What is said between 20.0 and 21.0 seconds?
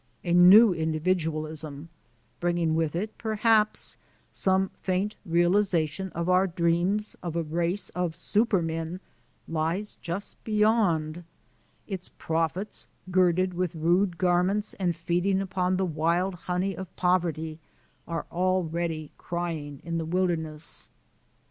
wilderness.